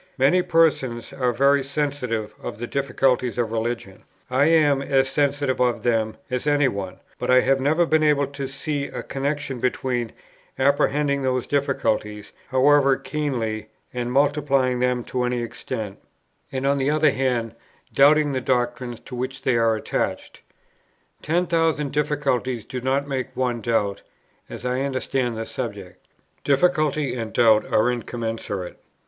Many 0.17 0.41
persons 0.41 1.13
are 1.13 1.31
very 1.31 1.63
sensitive 1.63 2.33
of 2.41 2.57
the 2.57 2.65
difficulties 2.65 3.37
of 3.37 3.51
Religion; 3.51 4.03
I 4.31 4.45
am 4.45 4.81
as 4.81 5.09
sensitive 5.09 5.59
of 5.59 5.83
them 5.83 6.17
as 6.31 6.47
any 6.47 6.67
one; 6.67 6.99
but 7.19 7.29
I 7.29 7.41
have 7.41 7.59
never 7.61 7.85
been 7.85 8.01
able 8.01 8.25
to 8.25 8.47
see 8.47 8.85
a 8.85 9.03
connexion 9.03 9.59
between 9.59 10.11
apprehending 10.57 11.21
those 11.21 11.45
difficulties, 11.45 12.33
however 12.49 12.97
keenly, 12.97 13.67
and 13.93 14.11
multiplying 14.11 14.79
them 14.79 15.03
to 15.03 15.23
any 15.23 15.43
extent, 15.43 15.99
and 16.51 16.65
on 16.65 16.79
the 16.79 16.89
other 16.89 17.11
hand 17.11 17.53
doubting 17.93 18.31
the 18.31 18.41
doctrines 18.41 18.99
to 19.01 19.13
which 19.15 19.43
they 19.43 19.55
are 19.55 19.75
attached. 19.75 20.41
Ten 21.21 21.45
thousand 21.45 21.91
difficulties 21.93 22.65
do 22.65 22.81
not 22.81 23.07
make 23.07 23.35
one 23.37 23.61
doubt, 23.61 24.01
as 24.49 24.65
I 24.65 24.81
understand 24.81 25.37
the 25.37 25.45
subject; 25.45 26.07
difficulty 26.43 27.13
and 27.13 27.31
doubt 27.31 27.71
are 27.71 27.91
incommensurate. 27.91 28.79